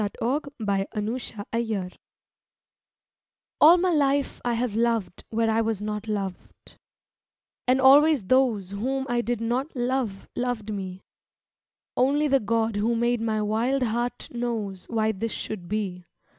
[0.01, 0.47] Vigils
[1.45, 1.97] PERVERSITY
[3.61, 6.79] All my life I have loved where I was not loved,
[7.67, 11.03] And always those whom I did not love loved me;
[11.95, 16.03] Only the God who made my wild heart knows Why this should be.